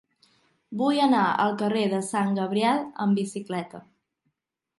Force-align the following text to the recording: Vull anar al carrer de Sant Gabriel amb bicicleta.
Vull 0.79 1.01
anar 1.07 1.25
al 1.43 1.53
carrer 1.59 1.83
de 1.91 1.99
Sant 2.07 2.33
Gabriel 2.41 2.83
amb 3.07 3.21
bicicleta. 3.23 3.85